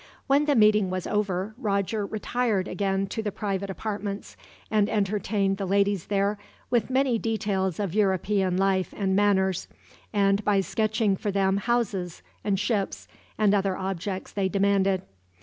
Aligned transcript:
When 0.25 0.45
the 0.45 0.55
meeting 0.55 0.89
was 0.89 1.05
over, 1.05 1.53
Roger 1.59 2.07
retired 2.07 2.67
again 2.67 3.05
to 3.09 3.21
the 3.21 3.31
private 3.31 3.69
apartments, 3.69 4.35
and 4.71 4.89
entertained 4.89 5.57
the 5.57 5.67
ladies 5.67 6.07
there 6.07 6.39
with 6.71 6.89
many 6.89 7.19
details 7.19 7.79
of 7.79 7.93
European 7.93 8.57
life 8.57 8.95
and 8.97 9.15
manners, 9.15 9.67
and 10.11 10.43
by 10.43 10.61
sketching 10.61 11.17
for 11.17 11.29
them 11.29 11.57
houses, 11.57 12.23
and 12.43 12.59
ships, 12.59 13.07
and 13.37 13.53
other 13.53 13.77
objects 13.77 14.31
they 14.31 14.49
demanded. 14.49 15.03